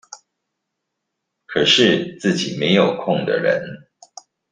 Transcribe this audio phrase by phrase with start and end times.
[1.45, 3.87] 可是自己沒有空的人